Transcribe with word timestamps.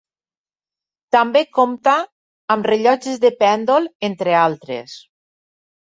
També 1.15 1.43
compta 1.57 1.93
amb 2.55 2.67
rellotges 2.71 3.23
de 3.27 3.33
pèndol, 3.45 3.89
entre 4.11 4.35
altres. 4.47 5.01